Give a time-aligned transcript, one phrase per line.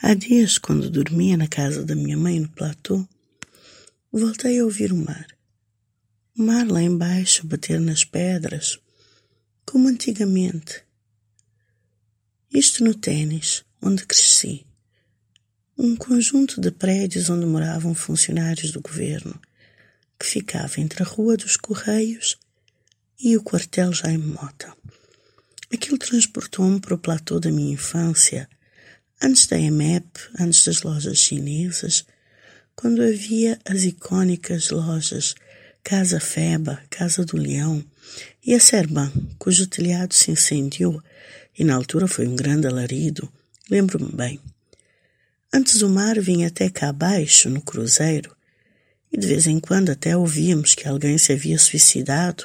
[0.00, 3.04] Há dias, quando dormia na casa da minha mãe no platô,
[4.12, 5.26] voltei a ouvir o mar.
[6.38, 8.78] O mar lá embaixo bater nas pedras,
[9.66, 10.84] como antigamente.
[12.48, 14.64] Isto no tênis, onde cresci.
[15.76, 19.38] Um conjunto de prédios onde moravam funcionários do governo,
[20.16, 22.38] que ficava entre a Rua dos Correios
[23.18, 24.72] e o quartel Jaime Mota.
[25.72, 28.48] Aquilo transportou-me para o platô da minha infância,
[29.20, 30.06] antes da EMEP,
[30.38, 32.04] antes das lojas chinesas,
[32.74, 35.34] quando havia as icônicas lojas
[35.82, 37.84] Casa Feba, Casa do Leão
[38.44, 41.02] e a Serban, cujo telhado se incendiou
[41.58, 43.30] e na altura foi um grande alarido,
[43.68, 44.40] lembro-me bem.
[45.52, 48.36] Antes o mar vinha até cá abaixo, no cruzeiro,
[49.10, 52.44] e de vez em quando até ouvíamos que alguém se havia suicidado,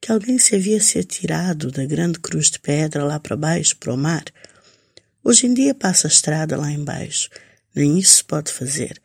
[0.00, 3.92] que alguém se havia se atirado da grande cruz de pedra lá para baixo, para
[3.92, 4.24] o mar.
[5.28, 7.28] Hoje em dia passa a estrada lá embaixo,
[7.74, 9.02] nem isso se pode fazer.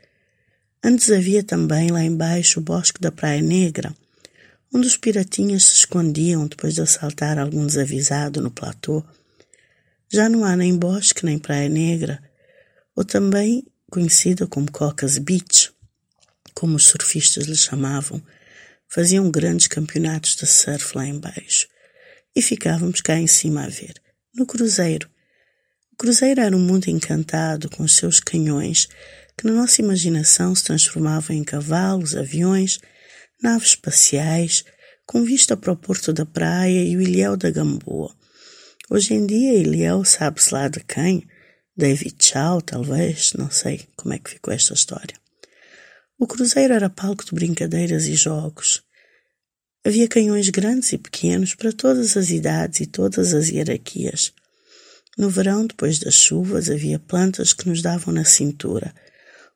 [0.83, 3.91] Antes havia também lá embaixo o bosque da Praia Negra,
[4.71, 9.03] onde os piratinhas se escondiam depois de assaltar algum desavisado no platô.
[10.13, 12.21] Já não há nem bosque nem Praia Negra,
[12.95, 15.71] ou também conhecida como Cocas Beach,
[16.53, 18.21] como os surfistas lhe chamavam,
[18.87, 21.67] faziam grandes campeonatos de surf lá embaixo
[22.35, 23.99] e ficávamos cá em cima a ver,
[24.35, 25.09] no cruzeiro.
[26.01, 28.89] O cruzeiro era um mundo encantado com os seus canhões
[29.37, 32.79] que na nossa imaginação se transformavam em cavalos, aviões,
[33.39, 34.65] naves espaciais,
[35.05, 38.15] com vista para o Porto da Praia e o Ilhéu da Gamboa.
[38.89, 41.23] Hoje em dia, Ilhéu sabe-se lá de quem?
[41.77, 45.15] David Chow, talvez, não sei como é que ficou esta história.
[46.17, 48.81] O cruzeiro era palco de brincadeiras e jogos.
[49.85, 54.33] Havia canhões grandes e pequenos para todas as idades e todas as hierarquias.
[55.17, 58.93] No verão, depois das chuvas, havia plantas que nos davam na cintura–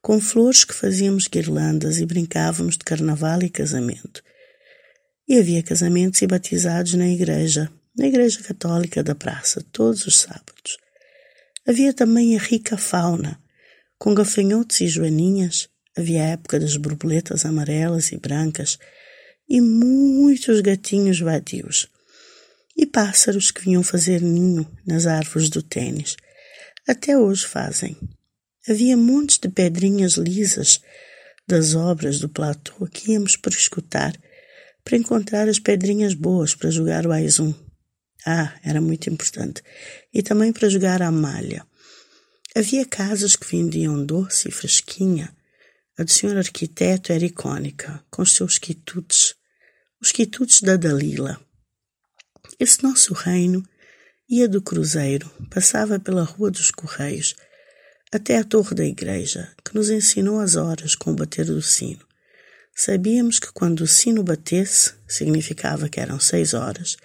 [0.06, 4.22] com flores que fazíamos guirlandas e brincávamos de carnaval e casamento.
[5.28, 10.78] E havia casamentos e batizados na igreja, na igreja católica da praça, todos os sábados.
[11.68, 13.42] Havia também a rica fauna,
[13.98, 18.78] com gafanhotos e joaninhas, havia a época das borboletas amarelas e brancas,
[19.50, 21.88] e muitos gatinhos vadios.
[22.76, 26.18] E pássaros que vinham fazer ninho nas árvores do tênis.
[26.88, 27.98] Até hoje fazem.
[28.68, 30.82] Havia montes de pedrinhas lisas
[31.48, 34.16] das obras do platô que íamos para escutar,
[34.84, 37.54] para encontrar as pedrinhas boas para jogar o Aizum.
[38.26, 39.62] Ah, era muito importante.
[40.14, 41.66] E também para jogar a malha.
[42.56, 45.36] Havia casas que vendiam doce e fresquinha.
[45.98, 49.36] A do senhor arquiteto era icônica, com os seus quitutes,
[50.02, 51.40] os quitutes da Dalila.
[52.60, 53.64] Esse nosso reino
[54.30, 57.36] ia do cruzeiro, passava pela Rua dos Correios,
[58.12, 62.06] até a torre da igreja, que nos ensinou as horas com o bater do sino.
[62.74, 66.98] Sabíamos que quando o sino batesse, significava que eram seis horas,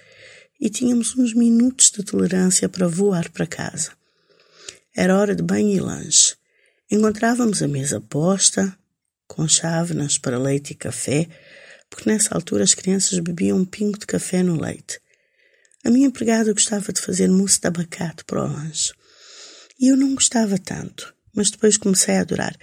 [0.60, 3.92] e tínhamos uns minutos de tolerância para voar para casa.
[4.94, 6.36] Era hora de banho e lanche.
[6.90, 8.76] Encontrávamos a mesa posta,
[9.26, 11.28] com chávenas para leite e café,
[11.88, 15.00] porque nessa altura as crianças bebiam um pingo de café no leite.
[15.84, 18.92] A minha empregada gostava de fazer mousse de abacate para o lanche.
[19.78, 22.54] E eu não gostava tanto, mas depois comecei a adorar.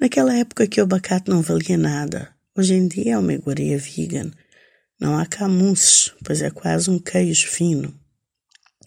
[0.00, 2.34] Naquela época que o abacate não valia nada.
[2.56, 4.30] Hoje em dia é uma iguaria vegan.
[4.98, 7.94] Não há camusses, pois é quase um queijo fino.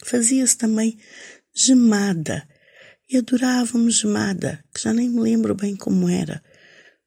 [0.04, 0.98] Fazia-se também
[1.54, 2.48] gemada.
[3.08, 6.44] E adorávamos gemada, que já nem me lembro bem como era,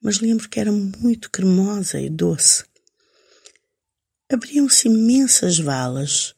[0.00, 2.64] mas lembro que era muito cremosa e doce.
[4.30, 6.36] Abriam-se imensas valas,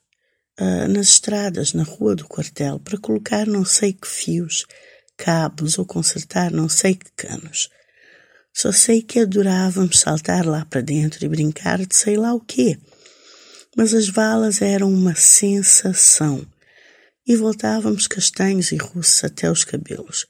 [0.61, 4.67] uh, nas estradas, na rua do quartel, para colocar não sei que fios,
[5.17, 7.71] cabos ou consertar não sei que canos.
[8.53, 12.79] Só sei que adorávamos saltar lá para dentro e brincar de sei lá o quê.
[13.77, 16.45] Mas as valas eram uma sensação
[17.27, 20.27] e voltávamos castanhos e russos até os cabelos.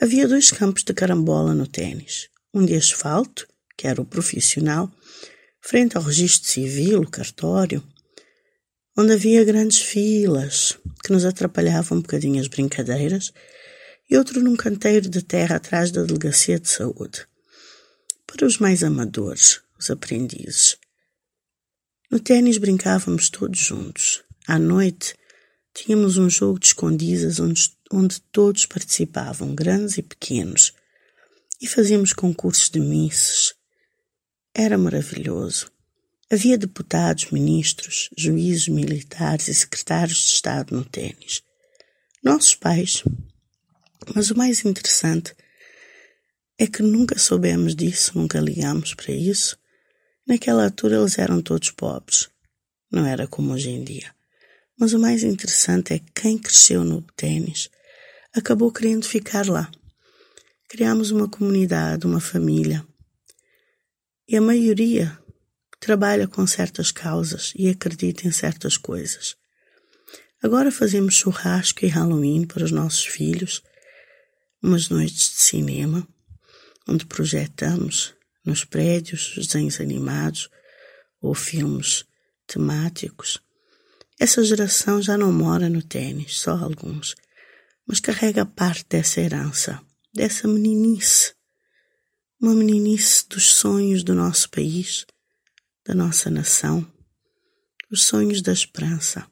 [0.00, 2.28] Havia dois campos de carambola no tênis.
[2.52, 3.46] Um de asfalto,
[3.76, 4.90] que era o profissional,
[5.60, 7.84] frente ao registro civil, o cartório,
[9.00, 13.32] onde havia grandes filas que nos atrapalhavam um bocadinho as brincadeiras,
[14.10, 17.24] e outro num canteiro de terra atrás da delegacia de saúde.
[18.26, 20.76] Para os mais amadores, os aprendizes.
[22.10, 24.24] No ténis brincávamos todos juntos.
[24.48, 25.14] À noite,
[25.72, 30.72] tínhamos um jogo de escondidas onde, onde todos participavam, grandes e pequenos,
[31.62, 33.54] e fazíamos concursos de misses.
[34.52, 35.70] Era maravilhoso.
[36.30, 41.42] Havia deputados, ministros, juízes militares e secretários de Estado no tênis.
[42.22, 43.02] Nossos pais,
[44.14, 45.34] Mas o mais interessante
[46.58, 49.58] é que nunca soubemos disso, nunca ligamos para isso.
[50.26, 52.28] Naquela altura eles eram todos pobres.
[52.90, 54.14] Não era como hoje em dia.
[54.78, 57.70] Mas o mais interessante é que quem cresceu no ténis
[58.34, 59.70] acabou querendo ficar lá.
[60.68, 62.86] Criamos uma comunidade, uma família.
[64.28, 65.18] E a maioria
[65.80, 69.36] trabalha com certas causas e acredita em certas coisas.
[70.42, 73.62] Agora fazemos churrasco e Halloween para os nossos filhos,
[74.62, 76.06] umas noites de cinema,
[76.88, 78.14] onde projetamos
[78.44, 80.48] nos prédios desenhos animados
[81.20, 82.04] ou filmes
[82.46, 83.40] temáticos.
[84.18, 87.14] Essa geração já não mora no tênis, só alguns,
[87.86, 89.80] mas carrega parte dessa herança,
[90.14, 91.34] dessa meninice,
[92.40, 95.04] uma meninice dos sonhos do nosso país
[95.88, 96.86] da nossa nação,
[97.90, 99.26] os sonhos da esperança.